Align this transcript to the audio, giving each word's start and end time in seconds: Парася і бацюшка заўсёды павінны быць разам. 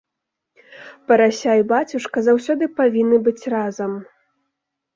Парася 1.11 1.51
і 1.59 1.67
бацюшка 1.73 2.17
заўсёды 2.29 2.71
павінны 2.81 3.17
быць 3.31 3.47
разам. 3.59 3.91